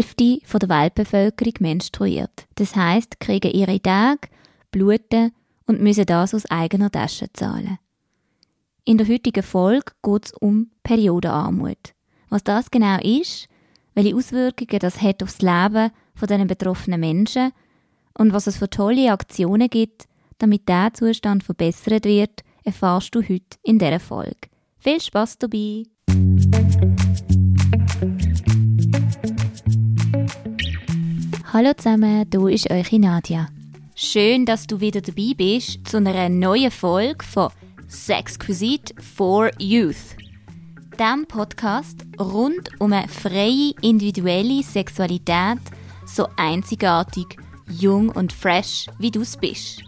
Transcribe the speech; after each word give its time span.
Hälfte 0.00 0.58
der 0.58 0.68
Weltbevölkerung 0.68 1.52
menstruiert. 1.60 2.46
Das 2.54 2.74
heißt, 2.74 3.20
kriegen 3.20 3.52
ihre 3.52 3.80
Tage, 3.82 4.28
bluten 4.70 5.32
und 5.66 5.82
müssen 5.82 6.06
das 6.06 6.34
aus 6.34 6.46
eigener 6.46 6.90
Tasche 6.90 7.30
zahlen. 7.34 7.78
In 8.84 8.96
der 8.96 9.06
heutigen 9.06 9.42
Folge 9.42 9.92
geht 10.02 10.26
es 10.26 10.32
um 10.32 10.70
Periodenarmut. 10.82 11.94
Was 12.30 12.44
das 12.44 12.70
genau 12.70 12.98
ist, 13.02 13.46
welche 13.94 14.16
Auswirkungen 14.16 14.78
das 14.78 15.02
hat 15.02 15.22
aufs 15.22 15.42
Leben 15.42 15.90
von 16.14 16.28
den 16.28 16.46
betroffenen 16.46 17.00
Menschen 17.00 17.52
und 18.16 18.32
was 18.32 18.46
es 18.46 18.56
für 18.56 18.70
tolle 18.70 19.12
Aktionen 19.12 19.68
gibt, 19.68 20.06
damit 20.38 20.66
der 20.66 20.94
Zustand 20.94 21.44
verbessert 21.44 22.06
wird, 22.06 22.40
erfahrst 22.64 23.14
du 23.14 23.20
heute 23.20 23.58
in 23.62 23.78
dieser 23.78 24.00
Folge. 24.00 24.48
Viel 24.78 25.00
Spaß 25.00 25.36
dabei! 25.38 25.82
Hallo 31.52 31.72
zusammen, 31.76 32.26
hier 32.30 32.48
ist 32.48 32.70
eure 32.70 33.00
Nadia. 33.00 33.48
Schön, 33.96 34.46
dass 34.46 34.68
du 34.68 34.80
wieder 34.80 35.00
dabei 35.00 35.32
bist 35.36 35.80
zu 35.84 35.96
einer 35.96 36.28
neuen 36.28 36.70
Folge 36.70 37.24
von 37.24 37.50
Sexquisite 37.88 38.94
for 39.02 39.50
Youth. 39.58 40.14
Dem 40.96 41.26
Podcast 41.26 42.06
rund 42.20 42.70
um 42.78 42.92
eine 42.92 43.08
freie 43.08 43.72
individuelle 43.82 44.62
Sexualität, 44.62 45.58
so 46.06 46.28
einzigartig, 46.36 47.26
jung 47.68 48.10
und 48.10 48.32
fresh, 48.32 48.86
wie 49.00 49.10
du 49.10 49.22
es 49.22 49.36
bist. 49.36 49.82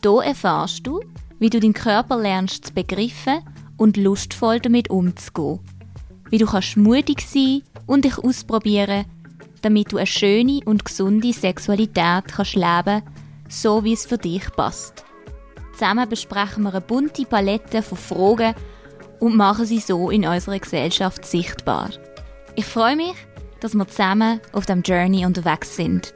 Hier 0.00 0.22
erfahrst 0.22 0.86
du, 0.86 1.00
wie 1.40 1.50
du 1.50 1.58
deinen 1.58 1.74
Körper 1.74 2.18
lernst 2.18 2.66
zu 2.66 2.72
begriffen 2.72 3.40
und 3.78 3.96
lustvoll 3.96 4.60
damit 4.60 4.90
umzugehen. 4.90 5.58
Wie 6.30 6.38
du 6.38 6.46
kannst 6.46 6.76
mutig 6.76 7.22
sein 7.22 7.62
und 7.86 8.04
dich 8.04 8.16
ausprobieren, 8.16 9.06
damit 9.62 9.92
du 9.92 9.96
eine 9.96 10.06
schöne 10.06 10.60
und 10.64 10.84
gesunde 10.84 11.32
Sexualität 11.32 12.24
kannst 12.28 12.54
leben, 12.54 13.02
so 13.48 13.84
wie 13.84 13.92
es 13.92 14.06
für 14.06 14.18
dich 14.18 14.50
passt. 14.52 15.04
Zusammen 15.72 16.08
besprechen 16.08 16.64
wir 16.64 16.70
eine 16.70 16.80
bunte 16.80 17.24
Palette 17.24 17.82
von 17.82 17.98
Fragen 17.98 18.54
und 19.20 19.36
machen 19.36 19.66
sie 19.66 19.80
so 19.80 20.10
in 20.10 20.26
unserer 20.26 20.58
Gesellschaft 20.58 21.24
sichtbar. 21.24 21.90
Ich 22.56 22.64
freue 22.64 22.96
mich, 22.96 23.14
dass 23.60 23.74
wir 23.74 23.86
zusammen 23.86 24.40
auf 24.52 24.66
dem 24.66 24.82
Journey 24.82 25.24
unterwegs 25.24 25.76
sind. 25.76 26.14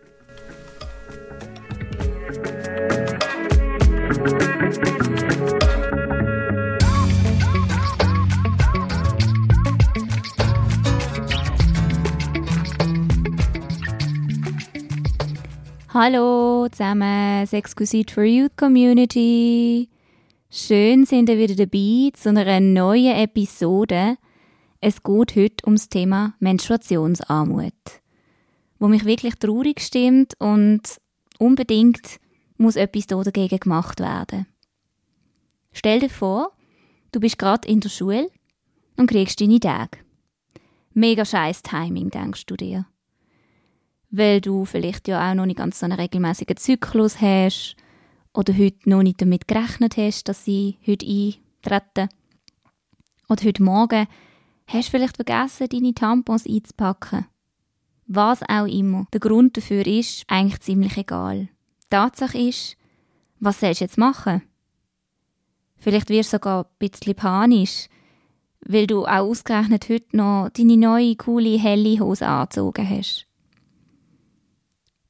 Hallo 15.94 16.68
zusammen, 16.70 17.46
Sexquisite 17.46 18.14
for 18.14 18.24
Youth 18.24 18.56
Community. 18.56 19.90
Schön 20.48 21.04
sind 21.04 21.28
ihr 21.28 21.36
wieder 21.36 21.54
dabei 21.54 22.10
zu 22.14 22.30
einer 22.30 22.60
neuen 22.60 23.14
Episode. 23.14 24.16
Es 24.80 25.02
geht 25.02 25.36
heute 25.36 25.66
ums 25.66 25.90
Thema 25.90 26.32
Menstruationsarmut, 26.40 27.74
wo 28.78 28.88
mich 28.88 29.04
wirklich 29.04 29.34
traurig 29.34 29.82
stimmt 29.82 30.32
und 30.38 30.80
unbedingt 31.38 32.20
muss 32.56 32.76
etwas 32.76 33.06
dagegen 33.06 33.58
gemacht 33.58 34.00
werden. 34.00 34.46
Stell 35.72 36.00
dir 36.00 36.08
vor, 36.08 36.52
du 37.12 37.20
bist 37.20 37.38
gerade 37.38 37.68
in 37.68 37.80
der 37.80 37.90
Schule 37.90 38.30
und 38.96 39.10
kriegst 39.10 39.42
deine 39.42 39.60
Tage. 39.60 39.98
Mega 40.94 41.26
scheiß 41.26 41.60
Timing, 41.60 42.08
denkst 42.08 42.46
du 42.46 42.56
dir 42.56 42.86
weil 44.12 44.42
du 44.42 44.66
vielleicht 44.66 45.08
ja 45.08 45.28
auch 45.28 45.34
noch 45.34 45.46
nicht 45.46 45.56
ganz 45.56 45.80
so 45.80 45.86
einen 45.86 45.98
regelmäßigen 45.98 46.58
Zyklus 46.58 47.20
hast 47.20 47.76
oder 48.34 48.56
heute 48.56 48.88
noch 48.88 49.02
nicht 49.02 49.20
damit 49.20 49.48
gerechnet 49.48 49.96
hast, 49.96 50.28
dass 50.28 50.44
sie 50.44 50.76
heute 50.86 51.06
eintreten. 51.06 52.08
Oder 53.28 53.44
heute 53.44 53.62
Morgen 53.62 54.06
hast 54.66 54.88
du 54.88 54.90
vielleicht 54.90 55.16
vergessen, 55.16 55.68
deine 55.68 55.94
Tampons 55.94 56.46
einzupacken. 56.46 57.26
Was 58.06 58.42
auch 58.42 58.66
immer 58.66 59.06
der 59.14 59.20
Grund 59.20 59.56
dafür 59.56 59.86
ist, 59.86 60.24
eigentlich 60.28 60.60
ziemlich 60.60 60.98
egal. 60.98 61.48
Tatsache 61.88 62.36
ist, 62.36 62.76
was 63.40 63.60
sollst 63.60 63.80
du 63.80 63.84
jetzt 63.84 63.96
machen? 63.96 64.42
Vielleicht 65.78 66.10
wirst 66.10 66.32
du 66.32 66.36
sogar 66.36 66.64
ein 66.64 66.70
bisschen 66.78 67.14
panisch, 67.14 67.88
weil 68.60 68.86
du 68.86 69.06
auch 69.06 69.30
ausgerechnet 69.30 69.88
heute 69.88 70.16
noch 70.16 70.50
deine 70.50 70.76
neue, 70.76 71.16
coole, 71.16 71.58
helle 71.58 71.98
Hose 71.98 72.26
angezogen 72.26 72.88
hast. 72.88 73.26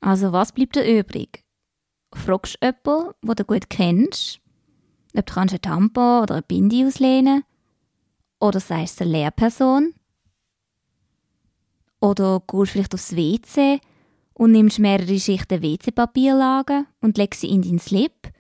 Also 0.03 0.33
was 0.33 0.51
bleibt 0.51 0.75
dir 0.75 0.99
übrig? 0.99 1.45
Fragst 2.13 2.59
du 2.61 2.67
jemanden, 2.67 3.15
den 3.23 3.35
du 3.37 3.45
gut 3.45 3.71
kennst, 3.71 4.41
ob 5.17 5.27
du 5.27 5.41
ein 5.41 5.49
Tampon 5.49 6.23
oder 6.23 6.35
ein 6.35 6.43
Bindi 6.47 6.85
auslehnen 6.85 7.45
Oder 8.41 8.59
sagst 8.59 8.99
du 8.99 9.05
eine 9.05 9.13
Lehrperson? 9.13 9.95
Oder 12.01 12.41
gehst 12.41 12.53
du 12.53 12.67
vielleicht 12.67 12.95
aufs 12.95 13.15
WC 13.15 13.81
und 14.35 14.51
nimmst 14.51 14.81
mehrere 14.81 15.21
Schichten 15.21 15.63
WC-Papierlagen 15.63 16.89
und 17.01 17.17
legst 17.17 17.43
sie 17.43 17.51
in 17.51 17.63
deinen 17.63 17.79
Slip? 17.79 18.33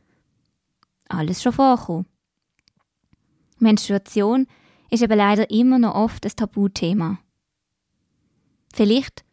Alles 1.09 1.43
schon 1.43 1.53
vorkommen. 1.53 2.07
Menstruation 3.59 4.49
ist 4.91 5.03
eben 5.03 5.17
leider 5.17 5.49
immer 5.51 5.79
noch 5.79 5.95
oft 5.95 6.27
ein 6.27 6.33
Tabuthema. 6.35 7.21
Vielleicht 8.75 9.25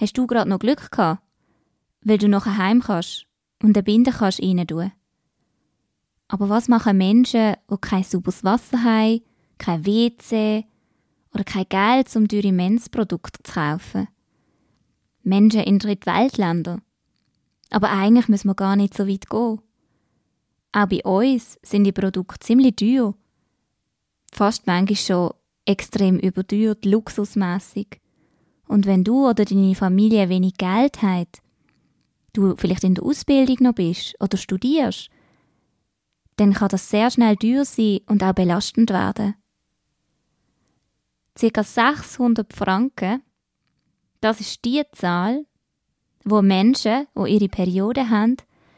hast 0.00 0.18
du 0.18 0.26
gerade 0.26 0.50
noch 0.50 0.58
Glück 0.58 0.90
gehabt 0.90 1.23
weil 2.04 2.18
du 2.18 2.28
nachher 2.28 2.58
heim 2.58 2.80
kannst 2.80 3.26
und 3.62 3.76
eine 3.76 3.82
Binde 3.82 4.12
kannst 4.12 4.42
rein 4.42 4.66
tun. 4.66 4.92
Aber 6.28 6.48
was 6.48 6.68
machen 6.68 6.98
Menschen, 6.98 7.56
die 7.70 7.76
kein 7.80 8.02
sauberes 8.02 8.44
Wasser 8.44 8.82
haben, 8.82 9.22
kein 9.58 9.84
WC 9.84 10.64
oder 11.32 11.44
kein 11.44 11.68
Geld, 11.68 12.14
um 12.16 12.28
teure 12.28 12.52
Mensprodukte 12.52 13.42
zu 13.42 13.52
kaufen? 13.52 14.08
Menschen 15.22 15.60
in 15.62 15.78
Drittweltländern. 15.78 16.82
Aber 17.70 17.90
eigentlich 17.90 18.28
müssen 18.28 18.48
wir 18.48 18.54
gar 18.54 18.76
nicht 18.76 18.94
so 18.94 19.08
weit 19.08 19.28
gehen. 19.28 19.60
Auch 20.72 20.86
bei 20.86 21.02
uns 21.04 21.58
sind 21.62 21.84
die 21.84 21.92
Produkte 21.92 22.38
ziemlich 22.40 22.76
teuer. 22.76 23.14
Fast 24.32 24.66
manchmal 24.66 24.96
schon 24.96 25.34
extrem 25.64 26.18
überteuert, 26.18 26.84
luxusmäßig. 26.84 28.00
Und 28.66 28.86
wenn 28.86 29.04
du 29.04 29.28
oder 29.28 29.44
deine 29.44 29.74
Familie 29.74 30.28
wenig 30.28 30.54
Geld 30.56 31.02
hat, 31.02 31.43
du 32.34 32.54
vielleicht 32.56 32.84
in 32.84 32.94
der 32.94 33.04
Ausbildung 33.04 33.56
noch 33.60 33.74
bist 33.74 34.14
oder 34.20 34.36
studierst, 34.36 35.08
dann 36.36 36.52
kann 36.52 36.68
das 36.68 36.90
sehr 36.90 37.10
schnell 37.10 37.36
teuer 37.36 37.64
sein 37.64 38.00
und 38.06 38.22
auch 38.22 38.32
belastend 38.32 38.90
werden. 38.90 39.34
Circa 41.38 41.64
600 41.64 42.52
Franken, 42.52 43.22
das 44.20 44.40
ist 44.40 44.64
die 44.64 44.82
Zahl, 44.92 45.46
wo 46.24 46.42
Menschen, 46.42 47.06
die 47.16 47.32
ihre 47.32 47.48
Periode 47.48 48.08
haben, 48.08 48.36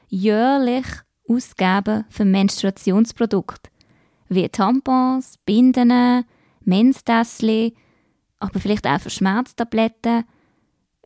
jährlich 0.08 0.86
ausgeben 1.28 2.04
für 2.08 2.24
Menstruationsprodukte, 2.24 3.70
wie 4.28 4.48
Tampons, 4.48 5.38
Binden, 5.44 6.24
Menstässchen, 6.64 7.72
aber 8.38 8.60
vielleicht 8.60 8.86
auch 8.86 9.00
für 9.00 9.10
Schmerztabletten, 9.10 10.24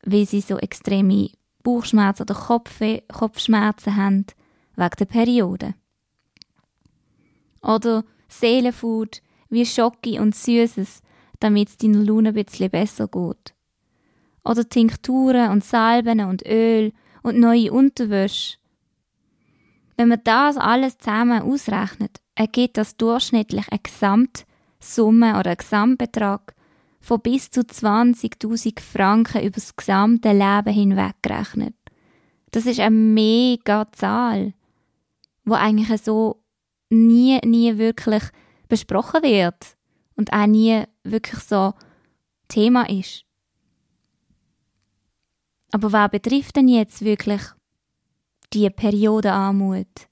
weil 0.05 0.27
sie 0.27 0.41
so 0.41 0.59
extreme 0.59 1.31
Bauchschmerzen 1.63 2.23
oder 2.23 2.35
Kopfweh, 2.35 3.03
Kopfschmerzen 3.13 3.97
haben 3.97 4.27
wegen 4.77 4.97
der 4.99 5.05
Periode. 5.05 5.75
Oder 7.63 8.05
Seelenfood 8.29 9.23
wie 9.49 9.67
Schocke 9.67 10.21
und 10.21 10.35
Süßes, 10.35 11.03
damit 11.41 11.69
es 11.69 11.77
deiner 11.77 12.03
Laune 12.03 12.31
ein 12.31 12.35
bisschen 12.35 12.71
besser 12.71 13.09
geht. 13.09 13.55
Oder 14.45 14.69
Tinkturen 14.69 15.51
und 15.51 15.65
Salben 15.65 16.21
und 16.21 16.47
Öl 16.47 16.93
und 17.23 17.39
neue 17.39 17.73
Unterwäsche. 17.73 18.57
Wenn 19.97 20.09
man 20.09 20.21
das 20.25 20.57
alles 20.57 20.97
zusammen 20.97 21.43
ausrechnet, 21.43 22.21
ergibt 22.35 22.79
das 22.79 22.97
durchschnittlich 22.97 23.67
eine 23.71 23.81
Gesamtsumme 23.83 25.39
oder 25.39 25.51
einen 25.51 25.59
Gesamtbetrag 25.59 26.55
von 27.01 27.21
bis 27.21 27.51
zu 27.51 27.61
20.000 27.61 28.81
Franken 28.81 29.43
über 29.43 29.55
das 29.55 29.75
gesamte 29.75 30.33
Leben 30.33 30.73
hinweg 30.73 31.15
gerechnet. 31.23 31.75
Das 32.51 32.67
ist 32.67 32.81
eine 32.81 32.95
mega 32.95 33.91
Zahl, 33.93 34.55
wo 35.45 35.55
eigentlich 35.55 36.03
so 36.03 36.43
nie, 36.91 37.39
nie 37.45 37.79
wirklich 37.79 38.23
besprochen 38.69 39.23
wird 39.23 39.77
und 40.17 40.33
auch 40.33 40.47
nie 40.47 40.85
wirklich 41.05 41.41
so 41.41 41.73
Thema 42.49 42.89
ist. 42.89 43.25
Aber 45.73 45.93
wer 45.93 46.09
betrifft 46.09 46.57
denn 46.57 46.69
jetzt 46.69 47.03
wirklich 47.03 47.43
die 48.53 48.69
Periodenarmut? 48.69 50.09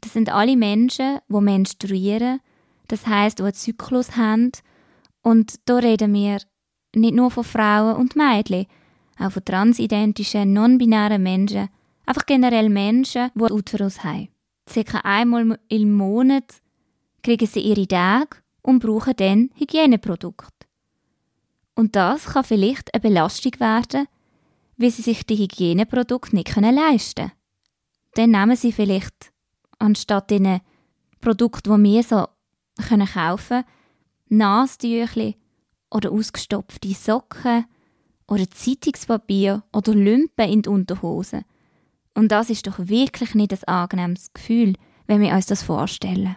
Das 0.00 0.14
sind 0.14 0.30
alle 0.30 0.56
Menschen, 0.56 1.18
die 1.28 1.40
menstruieren, 1.40 2.40
das 2.88 3.06
heißt, 3.06 3.38
die 3.38 3.42
einen 3.42 3.54
Zyklus 3.54 4.16
haben 4.16 4.52
und 5.22 5.54
da 5.66 5.76
reden 5.76 6.12
wir 6.14 6.38
nicht 6.94 7.14
nur 7.14 7.30
von 7.30 7.44
Frauen 7.44 7.96
und 7.96 8.16
Mädchen, 8.16 8.66
auch 9.18 9.32
von 9.32 9.44
transidentischen, 9.44 10.52
non-binären 10.52 11.22
Menschen, 11.22 11.68
einfach 12.06 12.26
generell 12.26 12.68
Menschen, 12.68 13.30
die 13.34 13.52
Uterus 13.52 14.02
haben. 14.02 14.28
Circa 14.68 14.98
einmal 14.98 15.58
im 15.68 15.92
Monat 15.92 16.60
kriegen 17.22 17.46
sie 17.46 17.60
ihre 17.60 17.86
Tage 17.86 18.38
und 18.62 18.80
brauchen 18.80 19.14
dann 19.16 19.50
Hygieneprodukte. 19.56 20.66
Und 21.74 21.96
das 21.96 22.26
kann 22.26 22.44
vielleicht 22.44 22.92
eine 22.94 23.00
Belastung 23.00 23.52
werden, 23.58 24.06
weil 24.76 24.90
sie 24.90 25.02
sich 25.02 25.24
die 25.24 25.36
Hygieneprodukte 25.36 26.36
nicht 26.36 26.54
leisten 26.56 27.14
können. 27.14 27.32
Dann 28.14 28.30
nehmen 28.30 28.56
sie 28.56 28.72
vielleicht, 28.72 29.32
anstatt 29.78 30.30
den 30.30 30.60
Produkten, 31.20 31.84
die 31.84 31.90
wir 31.90 32.02
so 32.02 32.26
kaufen 32.86 33.48
können, 33.48 33.64
Nasentüchli 34.30 35.36
oder 35.90 36.12
ausgestopfte 36.12 36.94
Socken 36.94 37.66
oder 38.26 38.48
Zeitungspapier 38.48 39.64
oder 39.72 39.92
Lümpen 39.92 40.48
in 40.48 40.62
die 40.62 40.68
Unterhose. 40.68 41.42
Und 42.14 42.32
das 42.32 42.48
ist 42.48 42.66
doch 42.66 42.78
wirklich 42.78 43.34
nicht 43.34 43.52
ein 43.52 43.64
angenehmes 43.64 44.32
Gefühl, 44.32 44.74
wenn 45.06 45.20
wir 45.20 45.34
uns 45.34 45.46
das 45.46 45.62
vorstellen. 45.62 46.36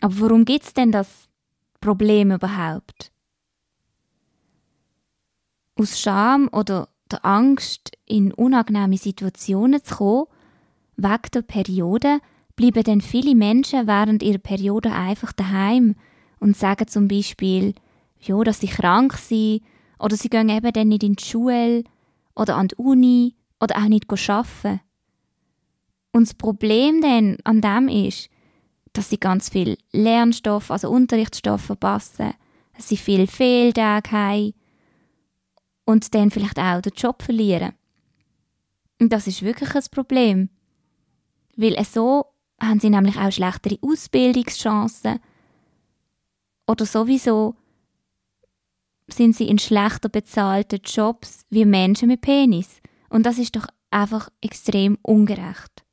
Aber 0.00 0.20
warum 0.20 0.44
gibt 0.44 0.64
es 0.64 0.74
denn 0.74 0.92
das 0.92 1.28
Problem 1.80 2.30
überhaupt? 2.32 3.12
Aus 5.76 6.00
Scham 6.00 6.48
oder 6.52 6.88
der 7.10 7.24
Angst, 7.24 7.92
in 8.06 8.32
unangenehme 8.32 8.96
Situationen 8.96 9.82
zu 9.82 9.96
kommen, 9.96 10.26
wegen 10.96 11.30
der 11.32 11.42
Periode, 11.42 12.20
bleiben 12.56 12.82
dann 12.84 13.00
viele 13.00 13.34
Menschen 13.34 13.86
während 13.86 14.22
ihrer 14.22 14.38
Periode 14.38 14.92
einfach 14.92 15.32
daheim 15.32 15.96
und 16.40 16.56
sagen 16.56 16.86
zum 16.86 17.08
Beispiel, 17.08 17.74
ja, 18.20 18.42
dass 18.42 18.60
sie 18.60 18.68
krank 18.68 19.14
sind 19.14 19.62
oder 19.98 20.16
sie 20.16 20.28
gehen 20.28 20.48
eben 20.48 20.72
dann 20.72 20.88
nicht 20.88 21.02
in 21.02 21.14
die 21.14 21.24
Schule 21.24 21.84
oder 22.34 22.56
an 22.56 22.68
die 22.68 22.76
Uni 22.76 23.34
oder 23.60 23.76
auch 23.76 23.88
nicht 23.88 24.10
arbeiten. 24.10 24.80
Und 26.12 26.28
das 26.28 26.34
Problem 26.34 27.00
dann 27.00 27.38
an 27.44 27.60
dem 27.60 27.88
ist, 27.88 28.28
dass 28.92 29.10
sie 29.10 29.18
ganz 29.18 29.48
viel 29.48 29.76
Lernstoff, 29.92 30.70
also 30.70 30.90
Unterrichtsstoff 30.90 31.62
verpassen, 31.62 32.34
dass 32.76 32.88
sie 32.88 32.96
viel 32.96 33.26
Fehltage 33.26 34.10
haben 34.12 34.54
und 35.84 36.14
dann 36.14 36.30
vielleicht 36.30 36.58
auch 36.58 36.80
den 36.80 36.92
Job 36.94 37.22
verlieren. 37.22 37.72
Und 39.00 39.12
das 39.12 39.26
ist 39.26 39.42
wirklich 39.42 39.74
ein 39.74 39.82
Problem. 39.90 40.48
Weil 41.56 41.82
so 41.84 42.33
haben 42.60 42.80
sie 42.80 42.90
nämlich 42.90 43.16
auch 43.16 43.32
schlechtere 43.32 43.78
Ausbildungschancen 43.82 45.20
oder 46.66 46.86
sowieso 46.86 47.56
sind 49.06 49.36
sie 49.36 49.48
in 49.48 49.58
schlechter 49.58 50.08
bezahlten 50.08 50.80
Jobs 50.84 51.44
wie 51.50 51.64
Menschen 51.64 52.08
mit 52.08 52.22
Penis. 52.22 52.80
Und 53.10 53.26
das 53.26 53.38
ist 53.38 53.54
doch 53.54 53.66
einfach 53.90 54.30
extrem 54.40 54.98
ungerecht. 55.02 55.84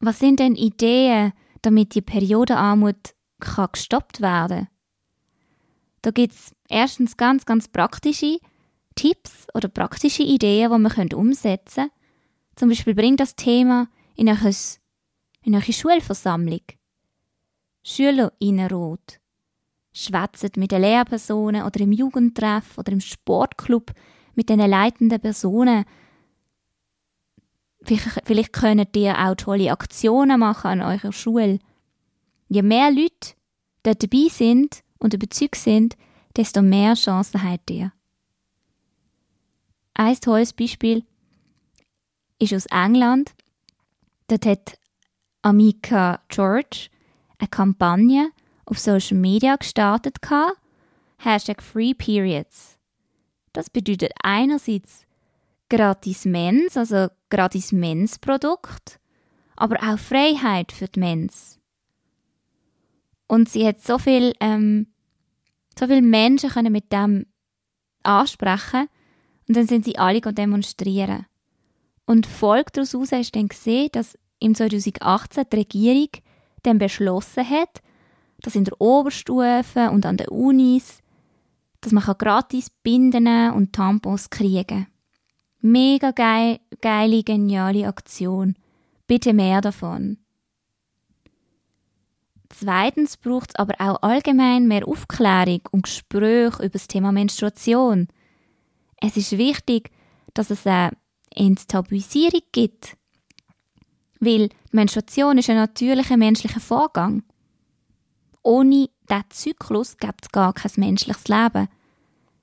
Was 0.00 0.18
sind 0.18 0.40
denn 0.40 0.56
Ideen, 0.56 1.32
damit 1.62 1.94
die 1.94 2.02
Periodenarmut 2.02 3.14
kann 3.40 3.68
gestoppt 3.72 4.20
werden 4.20 4.68
Da 6.02 6.10
gibt 6.10 6.32
es 6.32 6.54
erstens 6.68 7.16
ganz, 7.16 7.44
ganz 7.44 7.68
praktische 7.68 8.38
Tipps 8.94 9.46
oder 9.54 9.68
praktische 9.68 10.22
Ideen, 10.22 10.70
die 10.72 10.78
man 10.78 11.12
umsetzen 11.12 11.74
können. 11.74 11.90
Zum 12.56 12.68
Beispiel 12.70 12.94
bringt 12.94 13.20
das 13.20 13.36
Thema 13.36 13.88
in 14.14 14.28
eure, 14.28 14.50
in 15.46 15.54
eure 15.54 15.72
Schulversammlung. 15.72 16.62
Schüler 17.84 18.32
rot 18.70 19.20
schwätzen 19.92 20.50
mit 20.56 20.72
den 20.72 20.82
Lehrpersonen 20.82 21.62
oder 21.62 21.80
im 21.80 21.92
Jugendtreff 21.92 22.76
oder 22.76 22.92
im 22.92 23.00
Sportclub 23.00 23.92
mit 24.34 24.48
den 24.48 24.58
leitenden 24.58 25.20
Personen. 25.20 25.84
Vielleicht 27.82 28.52
könnt 28.52 28.94
ihr 28.96 29.16
auch 29.16 29.36
tolle 29.36 29.70
Aktionen 29.70 30.40
machen 30.40 30.66
an 30.66 30.82
eurer 30.82 31.12
Schule. 31.12 31.60
Je 32.48 32.62
mehr 32.62 32.90
Leute 32.90 33.34
dort 33.84 34.02
dabei 34.02 34.28
sind 34.28 34.82
und 34.98 35.14
überzeugt 35.14 35.56
sind, 35.56 35.96
desto 36.36 36.60
mehr 36.60 36.94
Chancen 36.94 37.42
habt 37.42 37.70
ihr. 37.70 37.92
Ein 39.94 40.16
tolles 40.16 40.52
Beispiel 40.52 41.04
ist 42.40 42.52
aus 42.52 42.66
England. 42.66 43.32
Dort 44.26 44.44
hat 44.44 44.78
Amika 45.46 46.18
George 46.26 46.88
eine 47.38 47.46
Kampagne 47.46 48.32
auf 48.64 48.80
Social 48.80 49.16
Media 49.16 49.54
gestartet 49.54 50.20
gehabt. 50.20 50.58
Hashtag 51.18 51.62
Free 51.62 51.94
Periods. 51.94 52.80
Das 53.52 53.70
bedeutet 53.70 54.10
einerseits 54.24 55.06
gratis 55.68 56.24
Mens, 56.24 56.76
also 56.76 57.06
gratis 57.30 57.70
Mens-Produkt, 57.70 58.98
aber 59.54 59.76
auch 59.84 60.00
Freiheit 60.00 60.72
für 60.72 60.88
die 60.88 60.98
Mens. 60.98 61.60
Und 63.28 63.48
sie 63.48 63.64
hat 63.68 63.80
so 63.80 64.00
viel, 64.00 64.32
ähm, 64.40 64.88
so 65.78 65.86
viele 65.86 66.02
Menschen 66.02 66.50
können 66.50 66.72
mit 66.72 66.92
dem 66.92 67.24
ansprechen 68.02 68.88
und 69.46 69.56
dann 69.56 69.68
sind 69.68 69.84
sie 69.84 69.96
alle 69.96 70.20
demonstrieren. 70.20 71.26
Und 72.04 72.24
die 72.24 72.30
Folge 72.30 72.72
daraus 72.72 72.94
ist 72.94 73.36
dann 73.36 73.46
gesehen, 73.46 73.90
dass 73.92 74.18
im 74.38 74.54
2018 74.54 75.44
die 75.52 75.56
Regierung 75.56 76.08
dann 76.62 76.78
beschlossen 76.78 77.48
hat, 77.48 77.82
dass 78.40 78.54
in 78.54 78.64
der 78.64 78.80
Oberstufe 78.80 79.90
und 79.90 80.06
an 80.06 80.16
den 80.16 80.28
Unis, 80.28 81.00
dass 81.80 81.92
man 81.92 82.04
gratis 82.04 82.70
Binden 82.70 83.52
und 83.52 83.72
Tampons 83.72 84.30
kriegen 84.30 84.66
kann. 84.66 84.86
Mega 85.60 86.10
geil, 86.10 86.60
geile, 86.80 87.22
geniale 87.22 87.88
Aktion. 87.88 88.54
Bitte 89.06 89.32
mehr 89.32 89.60
davon. 89.60 90.18
Zweitens 92.48 93.16
braucht 93.16 93.50
es 93.50 93.56
aber 93.56 93.74
auch 93.78 94.02
allgemein 94.02 94.68
mehr 94.68 94.86
Aufklärung 94.86 95.60
und 95.72 95.82
Gespräche 95.82 96.62
über 96.62 96.68
das 96.70 96.88
Thema 96.88 97.12
Menstruation. 97.12 98.08
Es 99.00 99.16
ist 99.16 99.36
wichtig, 99.36 99.90
dass 100.34 100.50
es 100.50 100.66
eine 100.66 100.92
Enttabuisierung 101.34 102.42
gibt. 102.52 102.96
Weil 104.20 104.48
Menstruation 104.72 105.38
ist 105.38 105.50
ein 105.50 105.56
natürlicher 105.56 106.16
menschlicher 106.16 106.60
Vorgang 106.60 107.22
ohne 108.46 108.88
diesen 109.10 109.30
Zyklus 109.30 109.96
gibt 109.96 110.26
es 110.26 110.30
gar 110.30 110.52
kein 110.52 110.70
menschliches 110.76 111.26
Leben. 111.26 111.66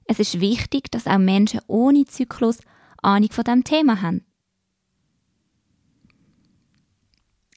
Es 0.04 0.20
ist 0.20 0.42
wichtig, 0.42 0.92
dass 0.92 1.08
auch 1.08 1.18
Menschen 1.18 1.62
ohne 1.68 2.04
Zyklus 2.04 2.60
Ahnung 3.02 3.32
von 3.32 3.46
diesem 3.46 3.64
Thema 3.64 4.02
haben. 4.02 4.26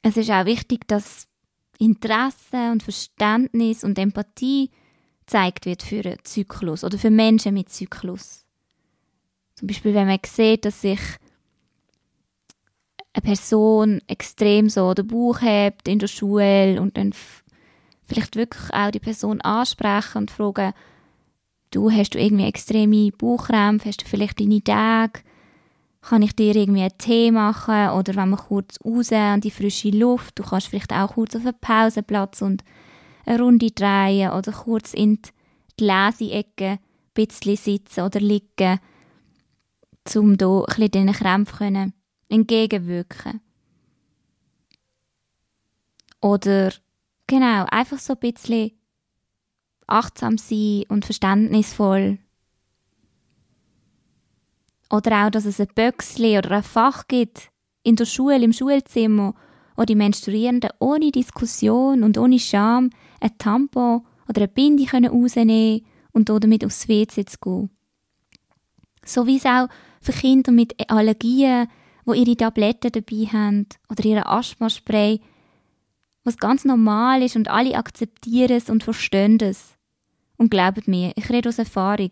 Es 0.02 0.16
ist 0.16 0.30
auch 0.30 0.44
wichtig, 0.44 0.86
dass 0.86 1.26
Interesse 1.80 2.70
und 2.70 2.84
Verständnis 2.84 3.82
und 3.82 3.98
Empathie 3.98 4.70
gezeigt 5.20 5.66
wird 5.66 5.82
für 5.82 6.04
einen 6.04 6.18
Zyklus 6.22 6.84
oder 6.84 6.98
für 6.98 7.10
Menschen 7.10 7.52
mit 7.52 7.68
Zyklus. 7.70 8.44
Zum 9.56 9.66
Beispiel, 9.66 9.92
wenn 9.92 10.06
man 10.06 10.20
sieht, 10.24 10.64
dass 10.64 10.82
sich 10.82 11.00
eine 13.16 13.22
Person 13.22 14.00
extrem 14.08 14.68
so 14.68 14.92
den 14.92 15.06
Bauch 15.06 15.40
hebt 15.40 15.88
in 15.88 15.98
der 15.98 16.06
Schule 16.06 16.80
und 16.80 16.96
dann 16.96 17.14
vielleicht 18.06 18.36
wirklich 18.36 18.72
auch 18.72 18.90
die 18.90 19.00
Person 19.00 19.40
ansprechen 19.40 20.18
und 20.18 20.30
fragen, 20.30 20.74
du, 21.70 21.90
hast 21.90 22.14
du 22.14 22.18
irgendwie 22.20 22.46
extreme 22.46 23.10
Bauchkrämpfe, 23.12 23.88
hast 23.88 24.02
du 24.02 24.06
vielleicht 24.06 24.38
deine 24.38 24.62
Tage, 24.62 25.20
kann 26.02 26.22
ich 26.22 26.36
dir 26.36 26.54
irgendwie 26.54 26.82
einen 26.82 26.98
Tee 26.98 27.30
machen 27.30 27.90
oder 27.90 28.14
wenn 28.14 28.30
wir 28.30 28.36
kurz 28.36 28.78
raus 28.84 29.10
an 29.12 29.40
die 29.40 29.50
frische 29.50 29.90
Luft, 29.90 30.38
du 30.38 30.44
kannst 30.44 30.68
vielleicht 30.68 30.92
auch 30.92 31.14
kurz 31.14 31.34
auf 31.34 31.44
einen 31.44 31.58
Pausenplatz 31.60 32.42
und 32.42 32.62
eine 33.24 33.42
Runde 33.42 33.70
drehen 33.70 34.30
oder 34.30 34.52
kurz 34.52 34.92
in 34.92 35.18
die 35.80 35.84
Leseecke 35.84 36.64
ein 36.64 36.78
bisschen 37.14 37.56
sitzen 37.56 38.02
oder 38.02 38.20
liegen, 38.20 38.78
um 40.14 40.36
hier 40.38 40.48
ein 40.48 40.64
bisschen 40.66 40.90
diesen 40.90 41.12
Krämpfen 41.12 41.92
entgegenwirken. 42.28 43.40
Oder 46.20 46.72
Genau, 47.26 47.64
einfach 47.70 47.98
so 47.98 48.12
ein 48.12 48.20
bisschen 48.20 48.70
achtsam 49.88 50.38
sein 50.38 50.84
und 50.88 51.04
verständnisvoll. 51.04 52.18
Oder 54.90 55.26
auch, 55.26 55.30
dass 55.30 55.44
es 55.44 55.60
ein 55.60 55.68
Böckchen 55.74 56.38
oder 56.38 56.52
ein 56.52 56.62
Fach 56.62 57.08
gibt 57.08 57.50
in 57.82 57.96
der 57.96 58.04
Schule, 58.04 58.42
im 58.42 58.52
Schulzimmer, 58.52 59.34
wo 59.76 59.82
die 59.82 59.96
Menstruierenden 59.96 60.70
ohne 60.78 61.10
Diskussion 61.10 62.04
und 62.04 62.16
ohne 62.16 62.38
Scham 62.38 62.90
ein 63.20 63.36
Tampon 63.38 64.06
oder 64.28 64.42
eine 64.42 64.48
Binde 64.48 64.86
können 64.86 65.10
rausnehmen 65.10 65.84
und 66.12 66.28
damit 66.28 66.64
aufs 66.64 66.88
WC 66.88 67.24
zu 67.24 67.38
gehen. 67.38 67.70
So 69.04 69.26
wie 69.26 69.36
es 69.36 69.44
auch 69.44 69.68
für 70.00 70.12
Kinder 70.12 70.52
mit 70.52 70.88
Allergien, 70.88 71.66
wo 72.06 72.14
ihre 72.14 72.36
Tabletten 72.36 72.92
dabei 72.92 73.26
haben 73.26 73.66
oder 73.90 74.04
ihre 74.04 74.26
Asthmaspray 74.26 75.20
was 76.24 76.38
ganz 76.38 76.64
normal 76.64 77.22
ist 77.22 77.36
und 77.36 77.48
alle 77.48 77.76
akzeptieren 77.76 78.56
es 78.56 78.68
und 78.68 78.82
verstehen 78.82 79.38
es. 79.40 79.74
Und 80.36 80.50
glaubt 80.50 80.88
mir, 80.88 81.12
ich 81.14 81.30
rede 81.30 81.48
aus 81.48 81.58
Erfahrung. 81.58 82.10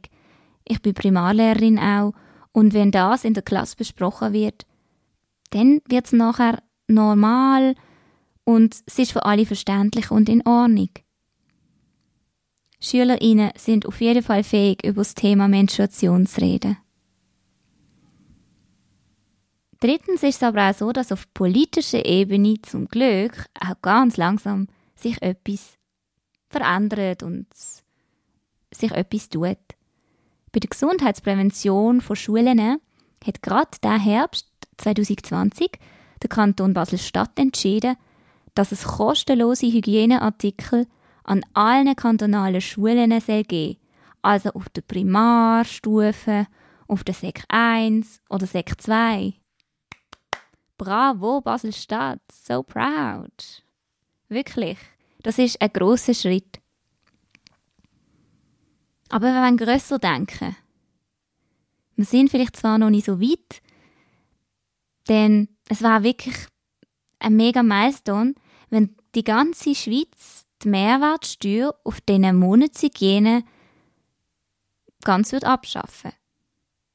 Ich 0.65 0.81
bin 0.81 0.95
Primarlehrerin 0.95 1.79
auch 1.79 2.13
und 2.53 2.75
wenn 2.75 2.91
das 2.91 3.25
in 3.25 3.35
der 3.35 3.43
Klasse 3.43 3.77
besprochen 3.77 4.33
wird, 4.33 4.67
dann 5.51 5.81
wird 5.89 6.07
es 6.07 6.13
nachher 6.13 6.63
normal 6.87 7.75
und 8.45 8.77
es 8.87 8.99
ist 8.99 9.13
für 9.13 9.25
alle 9.25 9.47
verständlich 9.47 10.11
und 10.11 10.29
in 10.29 10.47
Ordnung. 10.47 10.91
SchülerInnen 12.81 13.51
sind 13.57 13.87
auf 13.87 14.01
jeden 14.01 14.23
Fall 14.23 14.45
fähig, 14.45 14.85
über 14.85 15.01
das 15.01 15.15
Thema 15.15 15.49
Menstruation 15.49 16.27
zu 16.27 16.41
reden. 16.41 16.77
Drittens 19.85 20.23
ist 20.23 20.37
es 20.37 20.43
aber 20.43 20.71
auch 20.71 20.75
so, 20.75 20.93
dass 20.93 21.13
auf 21.13 21.27
politischer 21.35 22.07
Ebene 22.07 22.55
zum 22.63 22.89
Glück 22.89 23.45
auch 23.61 23.83
ganz 23.83 24.17
langsam 24.17 24.67
sich 24.95 25.21
etwas 25.21 25.77
verändert 26.49 27.23
und 27.23 27.47
sich 28.73 28.91
etwas 28.93 29.29
tut. 29.29 29.59
Bei 30.53 30.61
der 30.61 30.71
Gesundheitsprävention 30.71 32.01
von 32.01 32.17
Schulen 32.17 32.81
hat 33.27 33.43
gerade 33.43 33.79
der 33.83 33.99
Herbst 33.99 34.49
2020 34.79 35.73
der 36.23 36.31
Kanton 36.31 36.73
Basel-Stadt 36.73 37.39
entschieden, 37.39 37.97
dass 38.55 38.73
es 38.73 38.85
kostenlose 38.85 39.67
Hygieneartikel 39.67 40.87
an 41.25 41.43
allen 41.53 41.95
kantonalen 41.95 42.63
Schulen 42.63 43.21
soll 43.21 43.45
geben 43.45 43.77
also 44.23 44.49
auf 44.53 44.71
der 44.71 44.81
Primarstufe, 44.81 46.47
auf 46.89 47.05
der 47.05 47.13
Sek 47.15 47.45
1 47.49 48.23
oder 48.31 48.47
Sek 48.47 48.81
2. 48.81 49.44
Bravo, 50.77 51.41
Basel-Stadt, 51.41 52.21
so 52.33 52.63
proud. 52.63 53.63
Wirklich, 54.29 54.79
das 55.23 55.39
ist 55.39 55.61
ein 55.61 55.73
großer 55.73 56.15
Schritt. 56.15 56.61
Aber 59.09 59.27
wir 59.27 59.43
wollen 59.43 59.57
grösser 59.57 59.99
denken. 59.99 60.57
Wir 61.97 62.05
sind 62.05 62.31
vielleicht 62.31 62.57
zwar 62.57 62.79
noch 62.79 62.91
nicht 62.91 63.07
so 63.07 63.21
weit, 63.21 63.63
denn 65.09 65.49
es 65.69 65.83
war 65.83 66.03
wirklich 66.03 66.35
ein 67.21 67.37
mega 67.37 67.63
Milestone, 67.63 68.35
wenn 68.71 68.97
die 69.15 69.23
ganze 69.23 69.75
Schweiz 69.75 70.47
die 70.63 70.69
Mehrwertsteuer 70.69 71.75
auf 71.85 72.01
diesen 72.01 72.37
Monatshygiene 72.37 73.45
ganz 75.05 75.33
abschaffen. 75.33 76.13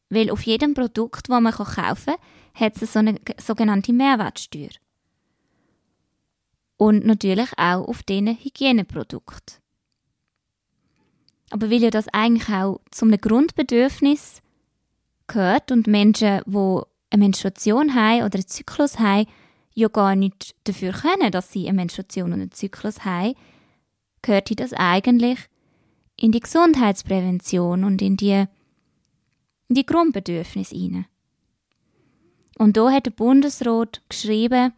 Weil 0.09 0.31
auf 0.31 0.41
jedem 0.41 0.73
Produkt, 0.73 1.29
das 1.29 1.41
man 1.41 1.53
kaufen 1.53 1.75
kann, 1.75 2.15
hat 2.59 2.81
es 2.81 2.93
so 2.93 2.99
eine 2.99 3.15
sogenannte 3.37 3.93
Mehrwertsteuer. 3.93 4.69
Und 6.77 7.05
natürlich 7.05 7.49
auch 7.57 7.87
auf 7.87 8.03
diesen 8.03 8.37
Hygieneprodukten. 8.37 9.57
Aber 11.51 11.69
weil 11.71 11.81
ja 11.81 11.89
das 11.89 12.07
eigentlich 12.09 12.49
auch 12.49 12.79
zu 12.91 13.05
einem 13.05 13.19
Grundbedürfnis 13.19 14.41
gehört 15.27 15.71
und 15.71 15.87
Menschen, 15.87 16.41
die 16.45 16.81
eine 17.09 17.23
Menstruation 17.23 17.95
haben 17.95 18.23
oder 18.23 18.35
einen 18.35 18.47
Zyklus 18.47 18.99
haben, 18.99 19.27
ja 19.73 19.87
gar 19.87 20.15
nicht 20.15 20.55
dafür 20.65 20.91
können, 20.91 21.31
dass 21.31 21.51
sie 21.51 21.67
eine 21.67 21.77
Menstruation 21.77 22.33
und 22.33 22.41
einen 22.41 22.51
Zyklus 22.51 23.03
haben, 23.03 23.35
gehört 24.21 24.59
das 24.59 24.73
eigentlich 24.73 25.39
in 26.17 26.31
die 26.31 26.41
Gesundheitsprävention 26.41 27.83
und 27.83 28.01
in 28.01 28.17
die, 28.17 28.45
in 29.69 29.75
die 29.75 29.85
Grundbedürfnisse 29.85 30.75
hinein. 30.75 31.05
Und 32.59 32.75
da 32.75 32.91
hat 32.91 33.05
der 33.05 33.11
Bundesrat 33.11 34.01
geschrieben, 34.09 34.73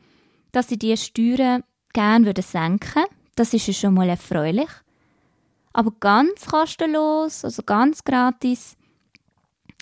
dass 0.51 0.67
sie 0.67 0.77
die 0.77 0.95
Steuern 0.95 1.63
gerne 1.93 2.31
senken 2.39 2.95
würden. 2.95 3.09
Das 3.35 3.55
ist 3.55 3.65
ja 3.65 3.73
schon 3.73 3.95
mal 3.95 4.07
erfreulich. 4.07 4.69
Aber 5.73 5.91
ganz 6.00 6.45
kostenlos, 6.45 7.43
also 7.43 7.63
ganz 7.63 8.03
gratis, 8.03 8.77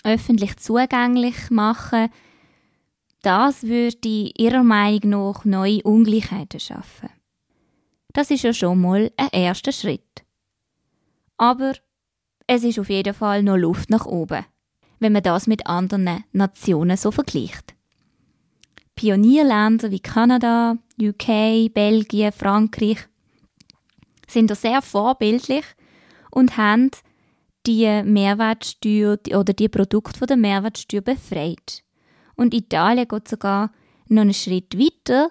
öffentlich 0.02 0.56
zugänglich 0.56 1.50
machen, 1.50 2.08
das 3.20 3.64
würde 3.64 4.32
ihrer 4.38 4.62
Meinung 4.62 5.32
nach 5.32 5.44
neue 5.44 5.82
Ungleichheiten 5.82 6.58
schaffen. 6.58 7.10
Das 8.14 8.30
ist 8.30 8.44
ja 8.44 8.54
schon 8.54 8.80
mal 8.80 9.12
ein 9.18 9.28
erster 9.32 9.72
Schritt. 9.72 10.24
Aber 11.36 11.74
es 12.46 12.64
ist 12.64 12.78
auf 12.78 12.88
jeden 12.88 13.12
Fall 13.12 13.42
noch 13.42 13.58
Luft 13.58 13.90
nach 13.90 14.06
oben, 14.06 14.46
wenn 15.00 15.12
man 15.12 15.22
das 15.22 15.46
mit 15.46 15.66
anderen 15.66 16.24
Nationen 16.32 16.96
so 16.96 17.10
vergleicht. 17.10 17.74
Pionierländer 19.00 19.90
wie 19.90 20.00
Kanada, 20.00 20.76
UK, 21.00 21.72
Belgien, 21.72 22.32
Frankreich 22.32 22.98
sind 24.28 24.50
da 24.50 24.54
sehr 24.54 24.82
vorbildlich 24.82 25.64
und 26.30 26.58
haben 26.58 26.90
die 27.66 28.02
Mehrwertsteuer 28.04 29.16
oder 29.30 29.54
die 29.54 29.70
Produkte 29.70 30.18
von 30.18 30.26
der 30.28 30.36
Mehrwertsteuer 30.36 31.00
befreit. 31.00 31.82
Und 32.36 32.52
Italien 32.52 33.08
geht 33.08 33.26
sogar 33.26 33.72
noch 34.08 34.20
einen 34.20 34.34
Schritt 34.34 34.78
weiter. 34.78 35.30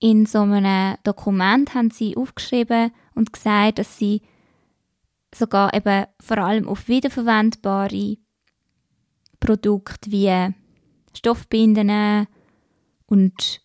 In 0.00 0.24
so 0.24 0.40
einem 0.40 0.96
Dokument 1.04 1.74
haben 1.74 1.90
sie 1.90 2.16
aufgeschrieben 2.16 2.92
und 3.14 3.34
gesagt, 3.34 3.78
dass 3.78 3.98
sie 3.98 4.22
sogar 5.34 5.74
eben 5.74 6.06
vor 6.18 6.38
allem 6.38 6.66
auf 6.66 6.88
wiederverwendbare 6.88 8.16
Produkte 9.38 10.10
wie 10.10 10.54
Stoffbinden 11.14 12.26
und 13.06 13.60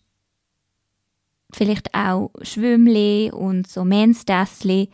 vielleicht 1.52 1.94
auch 1.94 2.30
Schwimmli 2.42 3.30
und 3.32 3.66
so 3.66 3.84
Menstässli 3.84 4.90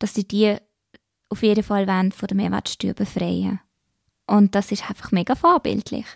dass 0.00 0.14
sie 0.14 0.26
die 0.26 0.56
auf 1.28 1.44
jeden 1.44 1.62
Fall 1.62 1.86
wollen, 1.86 2.10
von 2.10 2.26
der 2.26 2.36
Mehrwertsteuer 2.36 2.94
befreien. 2.94 3.60
Und 4.26 4.56
das 4.56 4.72
ist 4.72 4.88
einfach 4.90 5.12
mega 5.12 5.36
vorbildlich. 5.36 6.06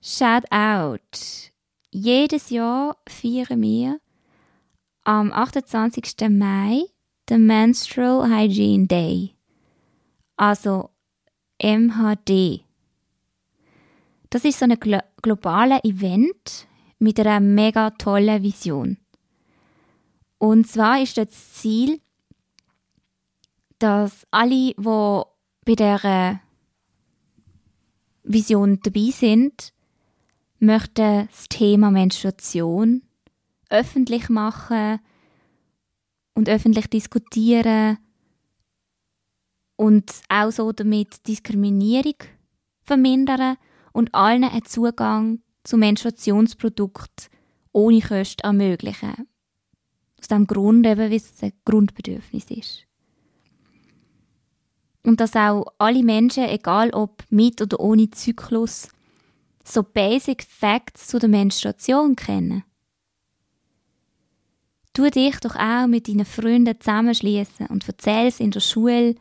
Shout 0.00 0.50
out! 0.50 1.52
Jedes 1.90 2.48
Jahr 2.48 2.96
feiern 3.06 3.60
wir 3.60 4.00
am 5.04 5.30
28. 5.30 6.30
Mai 6.30 6.84
den 7.28 7.46
Menstrual 7.46 8.30
Hygiene 8.30 8.86
Day. 8.86 9.34
Also 10.36 10.90
MHD. 11.60 12.64
Das 14.32 14.46
ist 14.46 14.60
so 14.60 14.64
ein 14.64 14.80
glo 14.80 14.98
globales 15.20 15.84
Event 15.84 16.66
mit 16.98 17.20
einer 17.20 17.38
mega 17.38 17.90
tollen 17.90 18.42
Vision. 18.42 18.96
Und 20.38 20.66
zwar 20.66 21.02
ist 21.02 21.18
das 21.18 21.52
Ziel, 21.52 22.00
dass 23.78 24.26
alle, 24.30 24.72
die 24.72 24.74
bei 24.78 25.74
dieser 25.74 26.40
Vision 28.22 28.80
dabei 28.82 29.10
sind, 29.10 29.74
möchten 30.60 31.28
das 31.28 31.50
Thema 31.50 31.90
Menstruation 31.90 33.02
öffentlich 33.68 34.30
machen 34.30 34.98
und 36.32 36.48
öffentlich 36.48 36.86
diskutieren 36.86 37.98
und 39.76 40.10
auch 40.30 40.50
so 40.50 40.72
damit 40.72 41.28
Diskriminierung 41.28 42.16
vermindern 42.80 43.58
und 43.92 44.14
allen 44.14 44.44
einen 44.44 44.64
Zugang 44.64 45.40
zu 45.64 45.76
Menstruationsprodukten 45.76 47.28
ohne 47.72 48.00
Kosten 48.00 48.42
ermöglichen. 48.42 49.28
Aus 50.18 50.28
dem 50.28 50.46
Grund 50.46 50.86
eben, 50.86 51.00
weil 51.00 51.12
es 51.12 51.42
ein 51.42 51.52
Grundbedürfnis 51.64 52.50
ist 52.50 52.86
und 55.04 55.20
dass 55.20 55.34
auch 55.36 55.66
alle 55.78 56.02
Menschen, 56.02 56.44
egal 56.44 56.90
ob 56.90 57.24
mit 57.30 57.60
oder 57.60 57.80
ohne 57.80 58.10
Zyklus, 58.10 58.88
so 59.64 59.82
Basic 59.82 60.42
Facts 60.42 61.08
zu 61.08 61.18
der 61.18 61.28
Menstruation 61.28 62.16
kennen. 62.16 62.64
Tu 64.92 65.08
dich 65.10 65.38
doch 65.40 65.56
auch 65.56 65.86
mit 65.86 66.08
deinen 66.08 66.26
Freunden 66.26 66.78
zusammenschließen 66.78 67.66
und 67.68 67.88
erzähl 67.88 68.26
es 68.26 68.40
in 68.40 68.50
der 68.50 68.60
Schule 68.60 69.14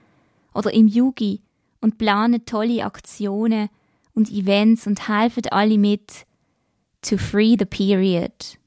oder 0.53 0.73
im 0.73 0.87
Yugi 0.87 1.41
und 1.79 1.97
plane 1.97 2.43
tolle 2.43 2.83
Aktionen 2.83 3.69
und 4.13 4.29
Events 4.29 4.87
und 4.87 5.07
helfen 5.07 5.43
alle 5.51 5.77
mit 5.77 6.25
to 7.01 7.17
free 7.17 7.55
the 7.57 7.65
period. 7.65 8.57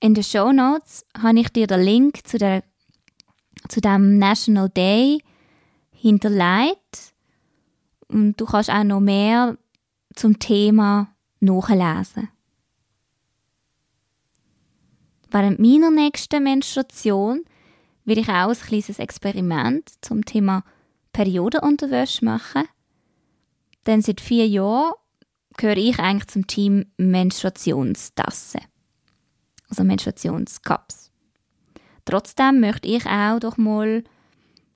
In 0.00 0.14
den 0.14 0.24
Show 0.24 0.52
Notes 0.52 1.04
habe 1.16 1.40
ich 1.40 1.48
dir 1.48 1.66
den 1.66 1.80
Link 1.80 2.26
zu 2.26 2.38
der 2.38 2.62
zu 3.68 3.80
dem 3.80 4.18
National 4.18 4.68
Day 4.68 5.22
hinterlegt. 5.90 7.14
Und 8.08 8.40
du 8.40 8.46
kannst 8.46 8.70
auch 8.70 8.84
noch 8.84 9.00
mehr 9.00 9.58
zum 10.14 10.38
Thema 10.38 11.14
nachlesen. 11.40 12.28
Während 15.30 15.58
meiner 15.58 15.90
nächsten 15.90 16.42
Menstruation 16.42 17.42
will 18.04 18.18
ich 18.18 18.28
auch 18.28 18.48
ein 18.48 18.56
kleines 18.56 18.98
Experiment 18.98 19.92
zum 20.00 20.24
Thema 20.24 20.62
Periodenunterwäsche 21.12 22.24
machen. 22.24 22.68
Denn 23.86 24.02
seit 24.02 24.20
vier 24.20 24.46
Jahren 24.46 24.94
gehöre 25.56 25.76
ich 25.76 25.98
eigentlich 25.98 26.28
zum 26.28 26.46
Team 26.46 26.86
Menstruationstasse. 26.96 28.58
Also 29.68 29.84
Menstruationscups. 29.84 31.12
Trotzdem 32.04 32.60
möchte 32.60 32.88
ich 32.88 33.06
auch 33.06 33.40
doch 33.40 33.56
mal 33.56 34.04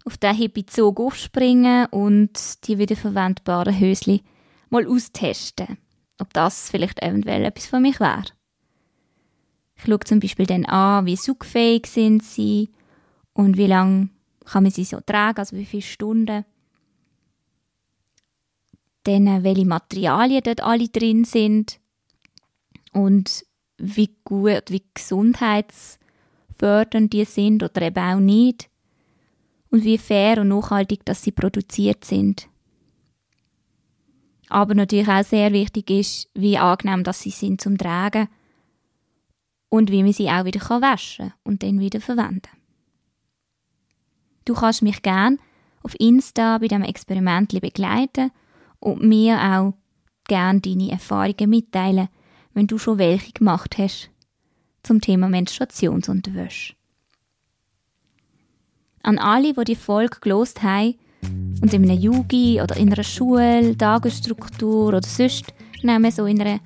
auf 0.04 0.16
den 0.16 0.34
hippie 0.34 0.66
Zug 0.66 0.98
aufspringen 0.98 1.86
und 1.86 2.66
die 2.66 2.78
wiederverwendbaren 2.78 3.78
Hösli 3.78 4.22
mal 4.68 4.86
austesten, 4.86 5.78
ob 6.18 6.32
das 6.32 6.70
vielleicht 6.70 7.02
eventuell 7.02 7.44
etwas 7.44 7.66
für 7.66 7.80
mich 7.80 8.00
wäre. 8.00 8.24
Ich 9.76 9.84
schaue 9.84 10.00
zum 10.00 10.20
Beispiel 10.20 10.46
dann 10.46 10.66
an, 10.66 11.06
wie 11.06 11.16
saugfähig 11.16 11.86
sind 11.86 12.22
sie 12.22 12.70
und 13.32 13.56
wie 13.56 13.66
lange 13.66 14.08
kann 14.44 14.64
man 14.64 14.72
sie 14.72 14.84
so 14.84 15.00
tragen, 15.00 15.38
also 15.38 15.56
wie 15.56 15.64
viele 15.64 15.82
Stunden. 15.82 16.44
Dann, 19.10 19.42
welche 19.42 19.66
Materialien 19.66 20.42
dort 20.44 20.62
alle 20.62 20.88
drin 20.88 21.24
sind 21.24 21.80
und 22.92 23.44
wie 23.76 24.14
gut, 24.22 24.66
wie 24.68 24.84
gesundheitsfördernd 24.94 27.12
die 27.12 27.24
sind 27.24 27.64
oder 27.64 27.82
eben 27.82 27.98
auch 27.98 28.20
nicht 28.20 28.70
und 29.70 29.82
wie 29.82 29.98
fair 29.98 30.40
und 30.40 30.46
nachhaltig 30.48 31.04
dass 31.04 31.24
sie 31.24 31.32
produziert 31.32 32.04
sind. 32.04 32.46
Aber 34.48 34.76
natürlich 34.76 35.08
auch 35.08 35.24
sehr 35.24 35.52
wichtig 35.52 35.90
ist, 35.90 36.30
wie 36.34 36.56
angenehm 36.56 37.02
dass 37.02 37.20
sie 37.20 37.30
sind 37.30 37.60
zum 37.60 37.78
Tragen 37.78 38.28
und 39.70 39.90
wie 39.90 40.04
man 40.04 40.12
sie 40.12 40.30
auch 40.30 40.44
wieder 40.44 40.60
waschen 40.60 41.30
kann 41.30 41.34
und 41.42 41.64
dann 41.64 41.80
wieder 41.80 42.00
verwenden. 42.00 42.50
Du 44.44 44.54
kannst 44.54 44.82
mich 44.82 45.02
gern 45.02 45.40
auf 45.82 45.98
Insta 45.98 46.58
bei 46.58 46.68
diesem 46.68 46.84
Experiment 46.84 47.60
begleiten 47.60 48.30
und 48.80 49.02
mir 49.02 49.38
auch 49.38 49.74
gern 50.26 50.60
deine 50.62 50.90
Erfahrungen 50.90 51.50
mitteilen, 51.50 52.08
wenn 52.54 52.66
du 52.66 52.78
schon 52.78 52.98
welche 52.98 53.32
gemacht 53.32 53.78
hast 53.78 54.10
zum 54.82 55.00
Thema 55.00 55.28
Menstruationsunterwäsche. 55.28 56.74
An 59.02 59.18
alle, 59.18 59.54
die 59.54 59.64
die 59.64 59.76
Folge 59.76 60.18
gelost 60.20 60.62
haben 60.62 60.94
und 61.62 61.72
in 61.72 61.88
einem 61.88 62.00
Yugi 62.00 62.60
oder 62.60 62.76
in 62.76 62.92
einer 62.92 63.04
Schule, 63.04 63.76
Tagesstruktur 63.76 64.88
oder 64.88 65.02
sonst 65.02 65.52
so 66.10 66.26
in 66.26 66.40
einer 66.40 66.60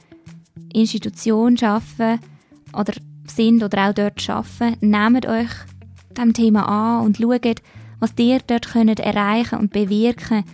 Institution 0.72 1.56
arbeiten 1.60 2.20
oder 2.72 2.94
sind 3.26 3.62
oder 3.62 3.88
auch 3.88 3.94
dort 3.94 4.28
arbeiten, 4.28 4.76
nehmt 4.80 5.26
euch 5.26 5.50
dem 6.16 6.32
Thema 6.32 6.68
an 6.68 7.06
und 7.06 7.16
schaut, 7.16 7.62
was 7.98 8.12
ihr 8.18 8.40
dort 8.46 8.72
könnt 8.72 9.00
erreichen 9.00 9.58
und 9.58 9.72
bewirken 9.72 10.44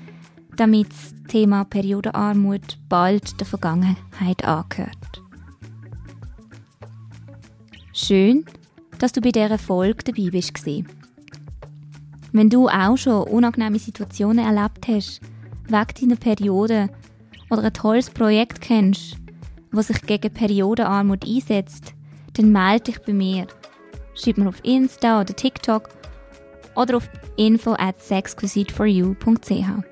damit 0.56 0.90
das 0.90 1.14
Thema 1.28 1.64
Periodenarmut 1.64 2.78
bald 2.88 3.38
der 3.40 3.46
Vergangenheit 3.46 4.44
angehört. 4.44 5.22
Schön, 7.92 8.44
dass 8.98 9.12
du 9.12 9.20
bei 9.20 9.30
dieser 9.30 9.58
Folge 9.58 10.04
dabei 10.04 10.30
bist. 10.30 10.52
Wenn 12.32 12.50
du 12.50 12.68
auch 12.68 12.96
schon 12.96 13.24
unangenehme 13.28 13.78
Situationen 13.78 14.44
erlebt 14.44 14.86
hast, 14.88 15.20
wegen 15.66 16.00
deiner 16.00 16.16
Periode 16.16 16.88
oder 17.50 17.64
ein 17.64 17.72
tolles 17.72 18.10
Projekt 18.10 18.60
kennst, 18.60 19.16
das 19.72 19.88
sich 19.88 20.02
gegen 20.02 20.32
Periodenarmut 20.32 21.26
einsetzt, 21.26 21.94
dann 22.34 22.52
melde 22.52 22.84
dich 22.84 22.98
bei 23.00 23.12
mir. 23.12 23.46
Schreib 24.14 24.38
mir 24.38 24.48
auf 24.48 24.64
Insta 24.64 25.20
oder 25.20 25.34
TikTok 25.34 25.88
oder 26.74 26.96
auf 26.98 27.08
info 27.36 27.72
at 27.72 28.00
sexquisiteforyou.ch. 28.00 29.89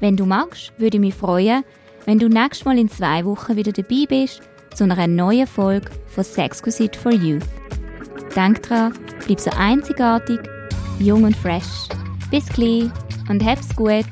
Wenn 0.00 0.16
du 0.16 0.26
magst, 0.26 0.72
würde 0.78 0.96
ich 0.96 1.00
mich 1.00 1.14
freuen, 1.14 1.64
wenn 2.06 2.18
du 2.18 2.28
nächstes 2.28 2.64
Mal 2.64 2.78
in 2.78 2.88
zwei 2.88 3.24
Wochen 3.24 3.56
wieder 3.56 3.72
dabei 3.72 4.04
bist 4.08 4.42
zu 4.74 4.84
einer 4.84 5.06
neuen 5.06 5.46
Folge 5.46 5.90
von 6.06 6.24
Sexquisite 6.24 6.98
for 6.98 7.12
Youth. 7.12 7.42
Denk 8.36 8.62
dran, 8.62 8.92
bleib 9.26 9.40
so 9.40 9.50
einzigartig, 9.56 10.40
jung 10.98 11.24
und 11.24 11.36
fresh. 11.36 11.88
Bis 12.30 12.46
gleich 12.46 12.90
und 13.28 13.44
hab's 13.44 13.74
gut! 13.74 14.04